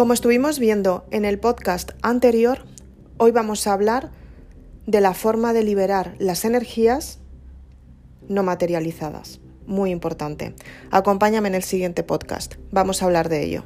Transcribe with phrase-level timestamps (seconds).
[0.00, 2.60] Como estuvimos viendo en el podcast anterior,
[3.18, 4.10] hoy vamos a hablar
[4.86, 7.18] de la forma de liberar las energías
[8.26, 9.40] no materializadas.
[9.66, 10.54] Muy importante.
[10.90, 12.54] Acompáñame en el siguiente podcast.
[12.70, 13.64] Vamos a hablar de ello.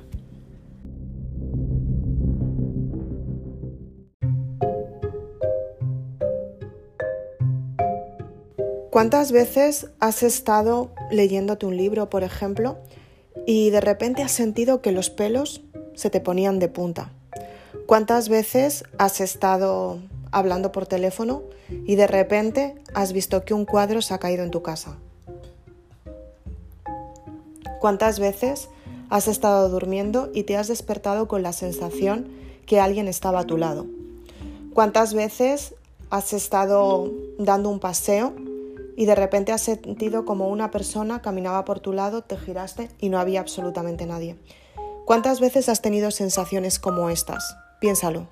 [8.90, 12.78] ¿Cuántas veces has estado leyéndote un libro, por ejemplo,
[13.46, 15.62] y de repente has sentido que los pelos
[15.94, 17.10] se te ponían de punta?
[17.86, 19.98] ¿Cuántas veces has estado
[20.30, 24.50] hablando por teléfono y de repente has visto que un cuadro se ha caído en
[24.50, 24.96] tu casa?
[27.80, 28.68] ¿Cuántas veces
[29.10, 32.28] has estado durmiendo y te has despertado con la sensación
[32.66, 33.86] que alguien estaba a tu lado?
[34.72, 35.74] ¿Cuántas veces
[36.10, 38.34] has estado dando un paseo
[38.96, 43.08] y de repente has sentido como una persona caminaba por tu lado, te giraste y
[43.08, 44.36] no había absolutamente nadie.
[45.04, 47.56] ¿Cuántas veces has tenido sensaciones como estas?
[47.78, 48.28] Piénsalo.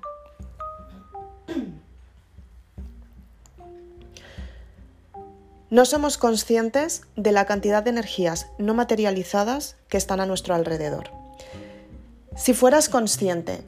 [5.69, 11.11] No somos conscientes de la cantidad de energías no materializadas que están a nuestro alrededor.
[12.35, 13.63] Si fueras consciente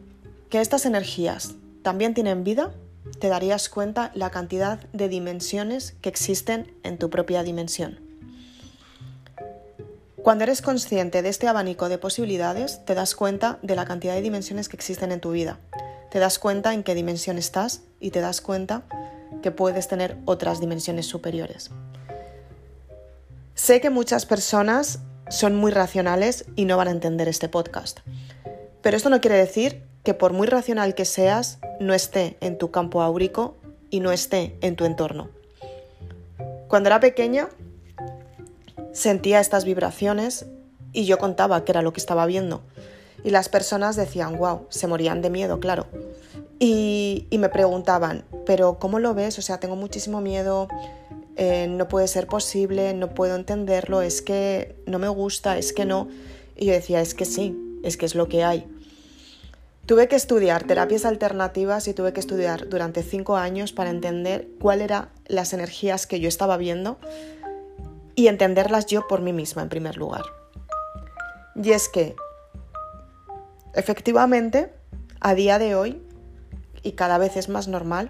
[0.49, 2.73] que estas energías también tienen vida,
[3.19, 8.04] te darías cuenta la cantidad de dimensiones que existen en tu propia dimensión.
[10.25, 14.23] Cuando eres consciente de este abanico de posibilidades, te das cuenta de la cantidad de
[14.23, 15.59] dimensiones que existen en tu vida.
[16.09, 18.81] Te das cuenta en qué dimensión estás y te das cuenta
[19.43, 21.69] que puedes tener otras dimensiones superiores.
[23.53, 24.97] Sé que muchas personas
[25.29, 27.99] son muy racionales y no van a entender este podcast,
[28.81, 32.71] pero esto no quiere decir que por muy racional que seas, no esté en tu
[32.71, 33.57] campo áurico
[33.91, 35.29] y no esté en tu entorno.
[36.67, 37.47] Cuando era pequeña,
[38.95, 40.45] sentía estas vibraciones
[40.93, 42.63] y yo contaba qué era lo que estaba viendo.
[43.23, 45.87] Y las personas decían, wow, se morían de miedo, claro.
[46.59, 49.37] Y, me preguntaban, pero ¿cómo lo ves?
[49.37, 50.69] O sea, tengo muchísimo miedo,
[51.35, 55.83] eh, no puede ser posible, no puedo entenderlo, es que no me gusta, es que
[55.83, 56.07] no.
[56.55, 58.65] Y yo decía, es que sí, es que es lo que hay.
[59.85, 64.85] Tuve que estudiar terapias alternativas y tuve que estudiar durante cinco años para entender cuáles
[64.85, 66.97] eran las energías que yo estaba viendo
[68.15, 70.23] y entenderlas yo por mí misma en primer lugar.
[71.55, 72.15] Y es que,
[73.73, 74.73] efectivamente,
[75.19, 76.01] a día de hoy,
[76.81, 78.09] y cada vez es más normal,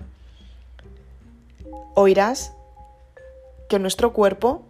[1.95, 2.53] oirás
[3.69, 4.63] que nuestro cuerpo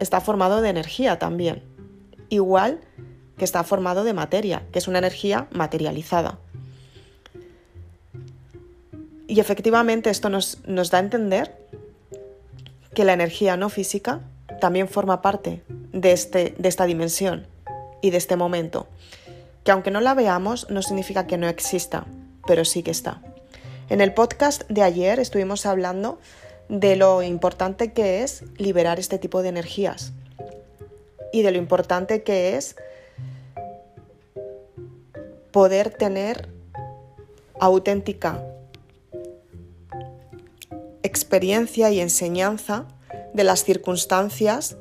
[0.00, 1.62] está formado de energía también.
[2.28, 2.80] Igual
[3.36, 6.38] que está formado de materia, que es una energía materializada.
[9.28, 11.54] Y efectivamente esto nos, nos da a entender
[12.96, 14.22] que la energía no física
[14.58, 15.62] también forma parte
[15.92, 17.46] de, este, de esta dimensión
[18.00, 18.86] y de este momento,
[19.64, 22.06] que aunque no la veamos no significa que no exista,
[22.46, 23.20] pero sí que está.
[23.90, 26.18] En el podcast de ayer estuvimos hablando
[26.70, 30.14] de lo importante que es liberar este tipo de energías
[31.34, 32.76] y de lo importante que es
[35.52, 36.48] poder tener
[37.60, 38.42] auténtica
[41.06, 42.86] experiencia y enseñanza
[43.34, 44.76] de las circunstancias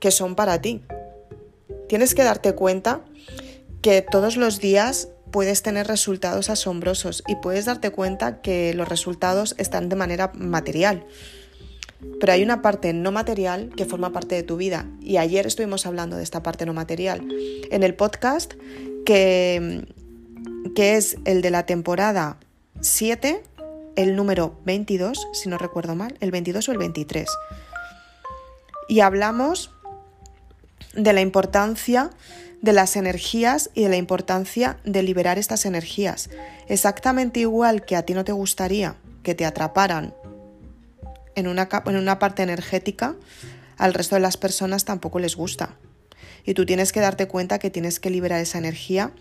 [0.00, 0.82] que son para ti.
[1.88, 3.02] Tienes que darte cuenta
[3.82, 9.54] que todos los días puedes tener resultados asombrosos y puedes darte cuenta que los resultados
[9.58, 11.06] están de manera material.
[12.20, 15.84] Pero hay una parte no material que forma parte de tu vida y ayer estuvimos
[15.84, 17.26] hablando de esta parte no material
[17.70, 18.54] en el podcast
[19.04, 19.84] que
[20.74, 22.38] que es el de la temporada
[22.80, 23.42] 7,
[23.98, 27.28] el número 22, si no recuerdo mal, el 22 o el 23.
[28.88, 29.72] Y hablamos
[30.94, 32.10] de la importancia
[32.62, 36.30] de las energías y de la importancia de liberar estas energías.
[36.68, 38.94] Exactamente igual que a ti no te gustaría
[39.24, 40.14] que te atraparan
[41.34, 43.16] en una, en una parte energética,
[43.78, 45.74] al resto de las personas tampoco les gusta
[46.48, 49.12] y tú tienes que darte cuenta que tienes que liberar esa energía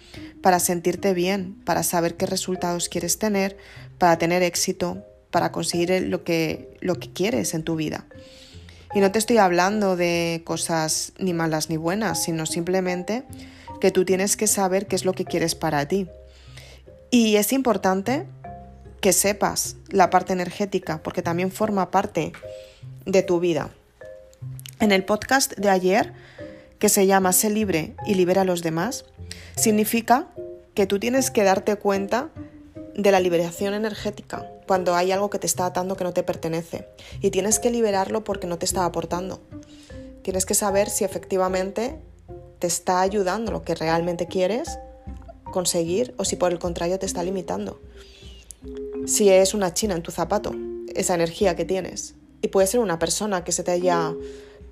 [0.41, 3.57] para sentirte bien, para saber qué resultados quieres tener,
[3.97, 8.05] para tener éxito, para conseguir lo que, lo que quieres en tu vida.
[8.95, 13.25] Y no te estoy hablando de cosas ni malas ni buenas, sino simplemente
[13.81, 16.07] que tú tienes que saber qué es lo que quieres para ti.
[17.11, 18.25] Y es importante
[19.01, 22.31] que sepas la parte energética, porque también forma parte
[23.05, 23.71] de tu vida.
[24.79, 26.13] En el podcast de ayer
[26.79, 29.05] que se llama Sé libre y libera a los demás,
[29.55, 30.27] significa
[30.73, 32.29] que tú tienes que darte cuenta
[32.95, 36.87] de la liberación energética cuando hay algo que te está atando que no te pertenece
[37.21, 39.41] y tienes que liberarlo porque no te está aportando.
[40.23, 41.99] Tienes que saber si efectivamente
[42.59, 44.77] te está ayudando lo que realmente quieres
[45.45, 47.79] conseguir o si por el contrario te está limitando.
[49.05, 50.53] Si es una china en tu zapato,
[50.93, 52.15] esa energía que tienes.
[52.41, 54.13] Y puede ser una persona que se te haya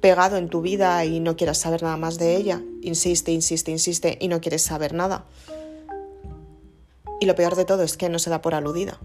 [0.05, 2.61] pegado en tu vida y no quieras saber nada más de ella.
[2.83, 5.25] Insiste, insiste, insiste y no quieres saber nada.
[7.19, 8.99] Y lo peor de todo es que no se da por aludida.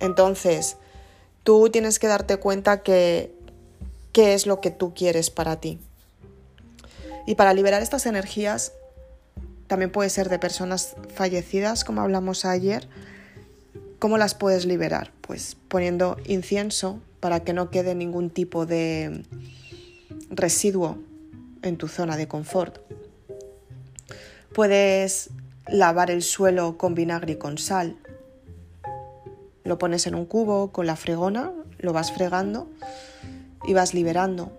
[0.00, 0.78] Entonces,
[1.42, 3.34] tú tienes que darte cuenta que
[4.12, 5.78] qué es lo que tú quieres para ti.
[7.26, 8.72] Y para liberar estas energías,
[9.66, 12.88] también puede ser de personas fallecidas, como hablamos ayer.
[13.98, 15.12] ¿Cómo las puedes liberar?
[15.20, 19.24] Pues poniendo incienso para que no quede ningún tipo de
[20.30, 20.98] residuo
[21.62, 22.78] en tu zona de confort.
[24.54, 25.30] Puedes
[25.66, 27.96] lavar el suelo con vinagre y con sal.
[29.64, 32.68] Lo pones en un cubo con la fregona, lo vas fregando
[33.66, 34.52] y vas liberando.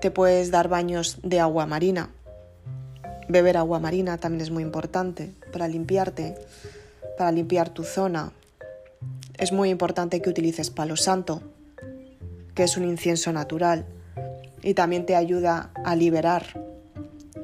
[0.00, 2.10] Te puedes dar baños de agua marina.
[3.28, 6.34] Beber agua marina también es muy importante para limpiarte,
[7.16, 8.32] para limpiar tu zona.
[9.38, 11.42] Es muy importante que utilices palo santo,
[12.54, 13.86] que es un incienso natural
[14.62, 16.64] y también te ayuda a liberar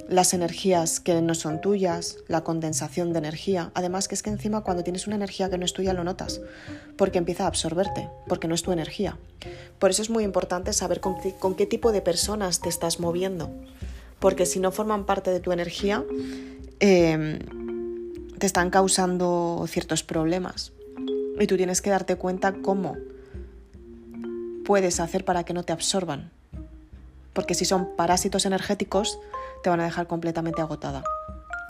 [0.08, 3.70] las energías que no son tuyas, la condensación de energía.
[3.74, 6.40] Además que es que encima cuando tienes una energía que no es tuya lo notas,
[6.96, 9.18] porque empieza a absorberte, porque no es tu energía.
[9.78, 13.50] Por eso es muy importante saber con qué, tipo de personas te estás moviendo,
[14.18, 16.04] porque si no forman parte de tu energía,
[16.80, 17.38] em,
[18.36, 20.72] te están causando ciertos problemas.
[21.38, 22.96] Y tú tienes que darte cuenta cómo
[24.70, 26.30] puedes hacer para que no te absorban.
[27.32, 29.18] Porque si son parásitos energéticos,
[29.64, 31.02] te van a dejar completamente agotada.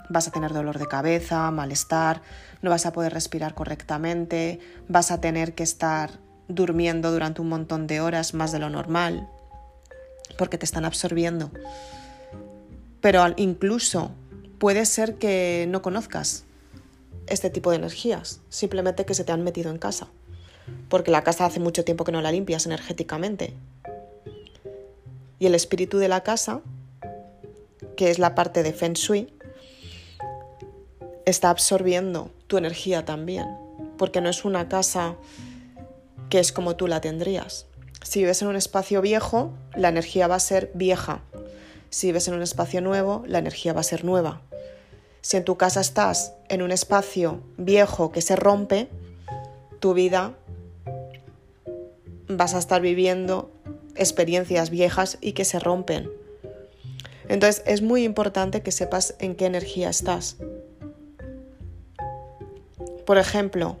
[0.09, 2.21] Vas a tener dolor de cabeza, malestar,
[2.61, 6.11] no vas a poder respirar correctamente, vas a tener que estar
[6.47, 9.27] durmiendo durante un montón de horas más de lo normal,
[10.37, 11.49] porque te están absorbiendo.
[13.01, 14.11] Pero incluso
[14.59, 16.43] puede ser que no conozcas
[17.25, 20.07] este tipo de energías, simplemente que se te han metido en casa,
[20.89, 23.53] porque la casa hace mucho tiempo que no la limpias energéticamente.
[25.39, 26.61] Y el espíritu de la casa
[27.95, 29.33] que es la parte de Feng Shui,
[31.25, 33.45] está absorbiendo tu energía también,
[33.97, 35.15] porque no es una casa
[36.29, 37.67] que es como tú la tendrías.
[38.03, 41.21] Si vives en un espacio viejo, la energía va a ser vieja.
[41.89, 44.41] Si vives en un espacio nuevo, la energía va a ser nueva.
[45.21, 48.89] Si en tu casa estás en un espacio viejo que se rompe,
[49.79, 50.33] tu vida
[52.37, 53.51] vas a estar viviendo
[53.95, 56.09] experiencias viejas y que se rompen.
[57.27, 60.37] Entonces es muy importante que sepas en qué energía estás.
[63.05, 63.77] Por ejemplo,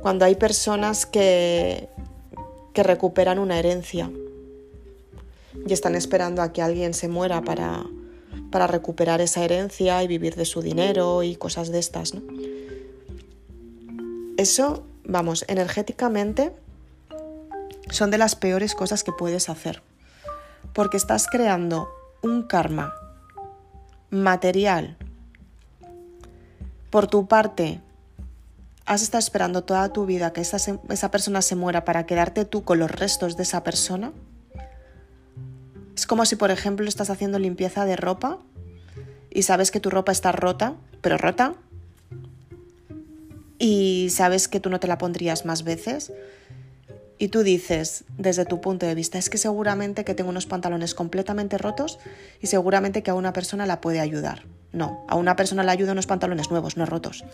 [0.00, 1.88] cuando hay personas que,
[2.72, 4.10] que recuperan una herencia
[5.66, 7.84] y están esperando a que alguien se muera para,
[8.50, 12.14] para recuperar esa herencia y vivir de su dinero y cosas de estas.
[14.36, 16.52] Eso, vamos, energéticamente
[17.92, 19.82] son de las peores cosas que puedes hacer,
[20.72, 21.88] porque estás creando
[22.22, 22.94] un karma
[24.10, 24.96] material.
[26.90, 27.80] Por tu parte,
[28.84, 30.56] has estado esperando toda tu vida que esa,
[30.88, 34.12] esa persona se muera para quedarte tú con los restos de esa persona.
[35.96, 38.38] Es como si, por ejemplo, estás haciendo limpieza de ropa
[39.30, 41.54] y sabes que tu ropa está rota, pero rota,
[43.58, 46.12] y sabes que tú no te la pondrías más veces,
[47.22, 50.92] y tú dices, desde tu punto de vista, es que seguramente que tengo unos pantalones
[50.92, 52.00] completamente rotos
[52.40, 54.42] y seguramente que a una persona la puede ayudar.
[54.72, 57.24] No, a una persona le ayuda unos pantalones nuevos, no rotos.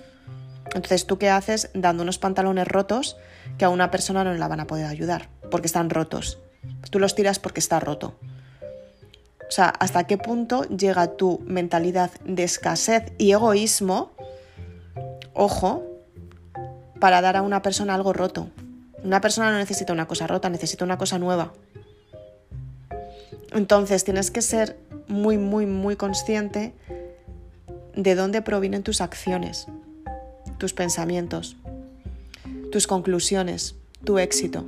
[0.67, 3.17] Entonces, ¿tú qué haces dando unos pantalones rotos
[3.57, 5.31] que a una persona no la van a poder ayudar?
[5.51, 6.37] Porque están rotos.
[6.91, 8.19] Tú los tiras porque está roto.
[9.49, 14.13] O sea, ¿hasta qué punto llega tu mentalidad de escasez y egoísmo,
[15.33, 15.83] ojo,
[17.01, 18.51] para dar a una persona algo roto?
[19.05, 21.53] Una persona no necesita una cosa rota, necesita una cosa nueva.
[23.53, 26.75] Entonces tienes que ser muy, muy, muy consciente
[27.95, 29.67] de dónde provienen tus acciones,
[30.59, 31.57] tus pensamientos,
[32.71, 33.75] tus conclusiones,
[34.05, 34.67] tu éxito.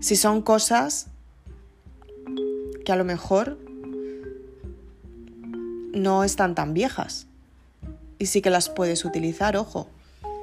[0.00, 1.08] Si son cosas
[2.84, 3.58] que a lo mejor
[5.92, 7.26] no están tan viejas
[8.18, 9.88] y sí que las puedes utilizar, ojo,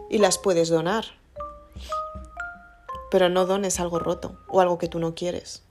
[0.09, 1.20] y las puedes donar
[3.11, 5.61] pero no dones algo roto o algo que tú no quieres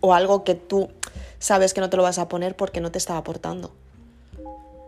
[0.00, 0.90] o algo que tú
[1.38, 3.72] sabes que no te lo vas a poner porque no te está aportando,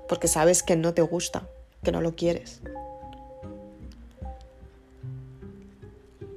[0.08, 1.48] porque sabes que no te gusta,
[1.82, 2.60] que no lo quieres.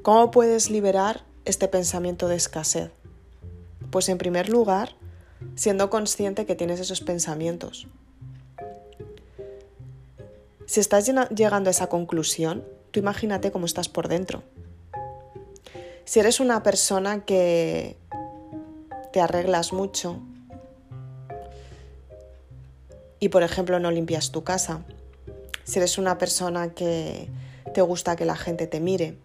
[0.02, 2.90] ¿Cómo puedes liberar este pensamiento de escasez?
[3.92, 4.96] Pues en primer lugar,
[5.56, 7.88] siendo consciente que tienes esos pensamientos,
[10.66, 14.44] Si estás llegando a esa conclusión, tú imagínate cómo estás por dentro.
[16.10, 17.96] Si eres una persona que
[19.14, 20.20] te arreglas mucho
[23.20, 24.82] y, por ejemplo, no limpias tu casa,
[25.66, 27.30] si eres una persona que
[27.76, 29.20] te gusta que la gente te mire,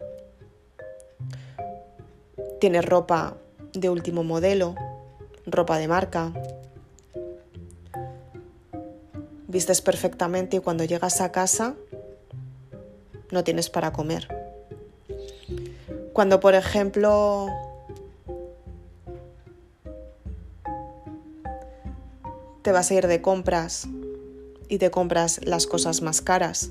[2.60, 3.38] tienes ropa
[3.72, 4.74] de último modelo,
[5.46, 6.34] ropa de marca,
[9.48, 11.76] vistes perfectamente y cuando llegas a casa
[13.30, 14.43] no tienes para comer.
[16.14, 17.48] Cuando, por ejemplo,
[22.62, 23.88] te vas a ir de compras
[24.68, 26.70] y te compras las cosas más caras.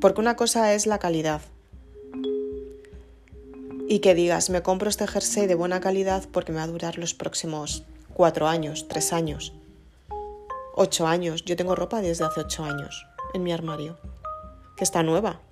[0.00, 1.42] Porque una cosa es la calidad.
[3.86, 6.96] Y que digas, me compro este jersey de buena calidad porque me va a durar
[6.96, 7.84] los próximos
[8.14, 9.52] cuatro años, tres años.
[10.74, 11.44] Ocho años.
[11.44, 13.98] Yo tengo ropa desde hace ocho años en mi armario,
[14.74, 15.42] que está nueva.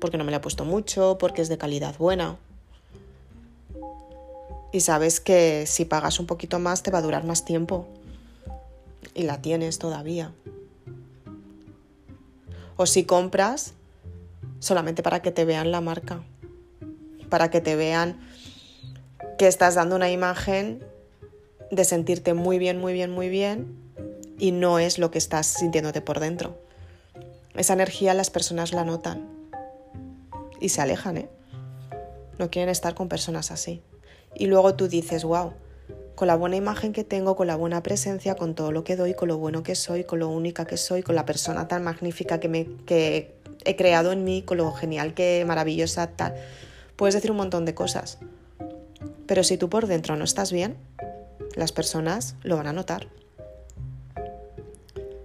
[0.00, 2.36] Porque no me la he puesto mucho, porque es de calidad buena.
[4.72, 7.88] Y sabes que si pagas un poquito más te va a durar más tiempo.
[9.14, 10.32] Y la tienes todavía.
[12.76, 13.72] O si compras
[14.60, 16.22] solamente para que te vean la marca.
[17.28, 18.20] Para que te vean
[19.38, 20.84] que estás dando una imagen
[21.70, 23.76] de sentirte muy bien, muy bien, muy bien
[24.38, 26.58] y no es lo que estás sintiéndote por dentro.
[27.54, 29.37] Esa energía las personas la notan
[30.60, 31.28] y se alejan, ¿eh?
[32.38, 33.82] No quieren estar con personas así.
[34.34, 35.52] Y luego tú dices, wow,
[36.14, 39.14] con la buena imagen que tengo, con la buena presencia, con todo lo que doy,
[39.14, 42.40] con lo bueno que soy, con lo única que soy, con la persona tan magnífica
[42.40, 43.34] que, me, que
[43.64, 46.34] he creado en mí, con lo genial que maravillosa, tal.
[46.96, 48.18] Puedes decir un montón de cosas.
[49.26, 50.76] Pero si tú por dentro no estás bien,
[51.54, 53.08] las personas lo van a notar.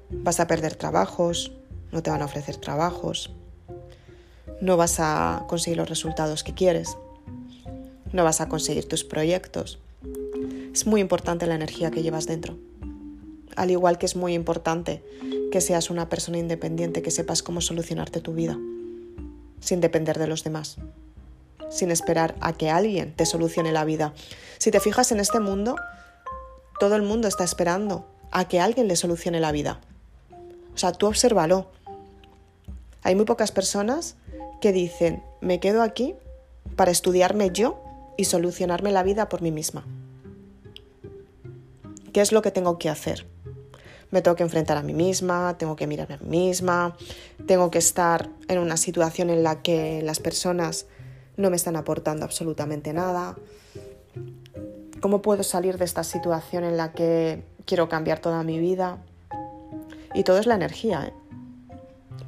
[0.10, 1.54] Vas a perder trabajos,
[1.92, 3.34] no te van a ofrecer trabajos,
[4.63, 6.96] no vas a conseguir los resultados que quieres,
[8.13, 9.77] no vas a conseguir tus proyectos.
[10.74, 12.58] Es muy importante la energía que llevas dentro.
[13.58, 15.03] Al igual que es muy importante
[15.51, 18.58] que seas una persona independiente, que sepas cómo solucionarte tu vida,
[19.60, 20.77] sin depender de los demás,
[21.70, 24.13] sin esperar a que alguien te solucione la vida.
[24.60, 25.75] Si te fijas en este mundo,
[26.79, 29.82] todo el mundo está esperando a que alguien le solucione la vida.
[30.74, 31.70] O sea, tú obsérvalo.
[33.01, 34.15] Hay muy pocas personas
[34.63, 36.15] que dicen, me quedo aquí
[36.77, 37.84] para estudiarme yo
[38.15, 39.86] y solucionarme la vida por mí misma.
[42.13, 43.25] ¿Qué es lo que tengo que hacer?
[44.10, 46.96] Me tengo que enfrentar a mí misma, tengo que mirarme a mí misma,
[47.46, 50.86] tengo que estar en una situación en la que las personas
[51.36, 53.36] no me están aportando absolutamente nada,
[55.01, 59.00] ¿Cómo puedo salir de esta situación en la que quiero cambiar toda mi vida?
[60.13, 61.08] Y todo es la energía.
[61.08, 61.13] ¿eh?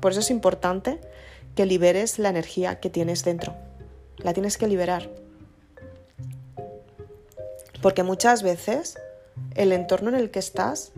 [0.01, 0.99] Por eso es importante
[1.55, 3.55] que liberes la energía que tienes dentro.
[4.17, 5.09] La tienes que liberar.
[7.81, 8.97] Porque muchas veces
[9.55, 10.91] el entorno en el que estás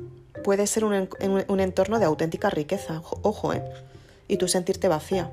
[0.44, 1.10] puede ser un,
[1.48, 3.64] un entorno de auténtica riqueza, ojo, ¿eh?
[4.28, 5.32] y tú sentirte vacía.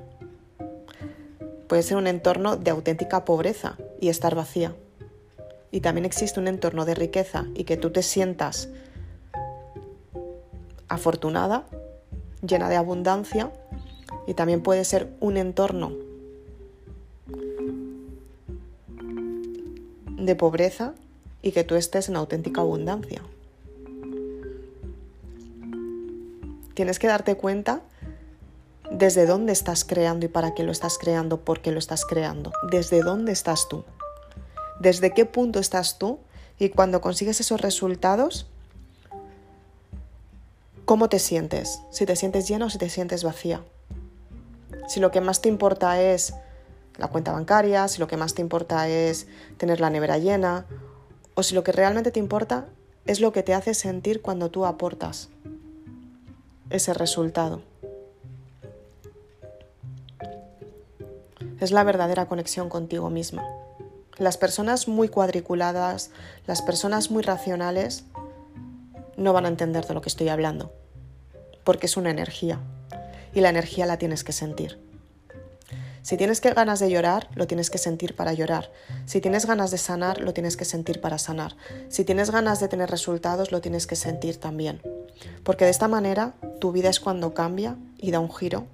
[1.67, 4.75] Puede ser un entorno de auténtica pobreza y estar vacía
[5.75, 8.69] y también existe un entorno de riqueza y que tú te sientas
[10.87, 11.65] afortunada,
[12.41, 13.51] llena de abundancia,
[14.27, 15.93] y también puede ser un entorno
[20.17, 20.93] de pobreza
[21.41, 23.21] y que tú estés en auténtica abundancia.
[26.73, 27.81] Tienes que darte cuenta
[28.91, 32.51] desde dónde estás creando y para qué lo estás creando, por qué lo estás creando,
[32.69, 33.85] desde dónde estás tú
[34.79, 36.19] desde qué punto estás tú
[36.59, 38.47] y cuando consigues esos resultados,
[40.85, 41.79] ¿cómo te sientes?
[41.91, 43.63] Si te sientes llena o si te sientes vacía.
[44.87, 46.33] Si lo que más te importa es
[46.97, 49.27] la cuenta bancaria, si lo que más te importa es
[49.57, 50.65] tener la nevera llena,
[51.33, 52.67] o si lo que realmente te importa
[53.05, 55.29] es lo que te hace sentir cuando tú aportas
[56.69, 57.61] ese resultado.
[61.59, 63.43] Es la verdadera conexión contigo misma.
[64.17, 66.11] Las personas muy cuadriculadas,
[66.47, 68.05] las personas muy racionales,
[69.17, 70.71] no van a entender de lo que estoy hablando,
[71.63, 72.59] porque es una energía
[73.35, 74.79] y la energía la tienes que sentir.
[76.01, 78.71] Si tienes que ganas de llorar, lo tienes que sentir para llorar.
[79.05, 81.55] Si tienes ganas de sanar, lo tienes que sentir para sanar.
[81.89, 84.81] Si tienes ganas de tener resultados, lo tienes que sentir también.
[85.43, 88.67] Porque de esta manera tu vida es cuando cambia y da un giro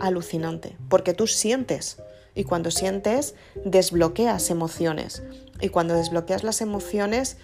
[0.00, 0.76] alucinante.
[0.88, 1.98] Porque tú sientes
[2.34, 5.22] y cuando sientes, desbloqueas emociones.
[5.60, 7.36] Y cuando desbloqueas las emociones,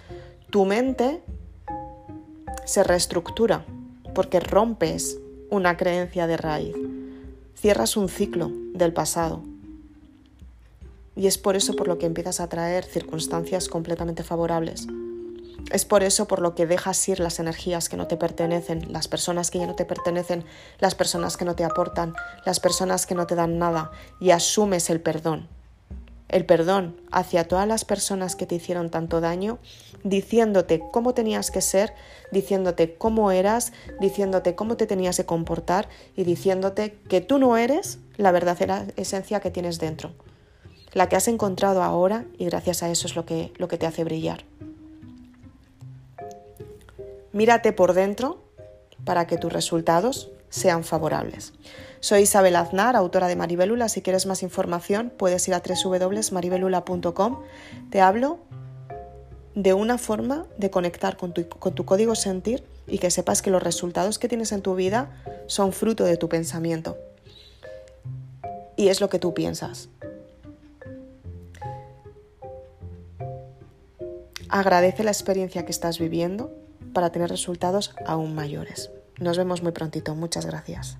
[0.51, 1.23] tu mente
[2.65, 3.65] se reestructura
[4.15, 5.19] porque rompes
[5.51, 6.75] una creencia de raíz,
[7.57, 9.43] cierras un ciclo del pasado.
[11.17, 14.87] Y es por eso por lo que empiezas a traer circunstancias completamente favorables.
[15.73, 19.09] Es por eso por lo que dejas ir las energías que no te pertenecen, las
[19.09, 20.45] personas que ya no te pertenecen,
[20.79, 22.15] las personas que no te aportan,
[22.47, 23.91] las personas que no te dan nada
[24.21, 25.49] y asumes el perdón.
[26.29, 29.59] El perdón hacia todas las personas que te hicieron tanto daño,
[30.05, 31.93] diciéndote cómo tenías que ser,
[32.31, 37.99] diciéndote cómo eras, diciéndote cómo te tenías que comportar y diciéndote que tú no eres
[38.17, 40.13] la verdadera esencia que tienes dentro,
[40.93, 43.87] la que has encontrado ahora y gracias a eso es lo que, lo que te
[43.87, 44.45] hace brillar.
[47.33, 48.43] Mírate por dentro
[49.05, 51.53] para que tus resultados sean favorables.
[52.01, 53.89] Soy Isabel Aznar, autora de Maribelula.
[53.89, 57.43] Si quieres más información, puedes ir a www.maribelula.com.
[57.91, 58.39] Te hablo
[59.59, 63.51] de una forma de conectar con tu, con tu código sentir y que sepas que
[63.51, 65.11] los resultados que tienes en tu vida
[65.49, 66.97] son fruto de tu pensamiento.
[68.77, 69.89] Y es lo que tú piensas.
[74.49, 76.53] Agradece la experiencia que estás viviendo
[76.93, 78.93] para tener resultados aún mayores.
[79.19, 80.15] Nos vemos muy prontito.
[80.15, 80.99] Muchas gracias.